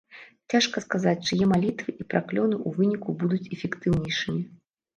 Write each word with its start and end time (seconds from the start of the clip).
Цяжка 0.53 0.77
сказаць, 0.85 1.21
чые 1.27 1.45
малітвы 1.51 1.95
і 2.01 2.07
праклёны 2.15 2.55
ў 2.67 2.81
выніку 2.81 3.09
будуць 3.23 3.43
эфектыўнейшымі. 3.55 4.43